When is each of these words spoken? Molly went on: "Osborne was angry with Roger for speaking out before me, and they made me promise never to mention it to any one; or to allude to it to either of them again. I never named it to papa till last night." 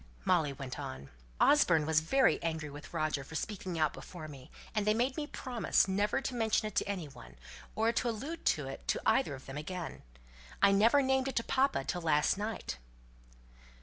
Molly 0.25 0.51
went 0.51 0.79
on: 0.79 1.11
"Osborne 1.39 1.85
was 1.85 2.01
angry 2.11 2.71
with 2.71 2.91
Roger 2.91 3.23
for 3.23 3.35
speaking 3.35 3.77
out 3.77 3.93
before 3.93 4.27
me, 4.27 4.49
and 4.73 4.87
they 4.87 4.95
made 4.95 5.15
me 5.15 5.27
promise 5.27 5.87
never 5.87 6.21
to 6.21 6.33
mention 6.33 6.67
it 6.67 6.73
to 6.77 6.89
any 6.89 7.07
one; 7.07 7.35
or 7.75 7.91
to 7.91 8.09
allude 8.09 8.43
to 8.45 8.65
it 8.67 8.87
to 8.87 8.99
either 9.05 9.35
of 9.35 9.45
them 9.45 9.57
again. 9.57 10.01
I 10.59 10.71
never 10.71 11.03
named 11.03 11.27
it 11.27 11.35
to 11.35 11.43
papa 11.43 11.83
till 11.83 12.01
last 12.01 12.35
night." 12.35 12.79